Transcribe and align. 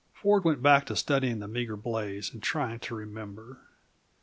Ford 0.15 0.43
went 0.43 0.63
back 0.63 0.87
to 0.87 0.95
studying 0.95 1.37
the 1.37 1.47
meager 1.47 1.77
blaze 1.77 2.33
and 2.33 2.41
trying 2.41 2.79
to 2.79 2.95
remember. 2.95 3.59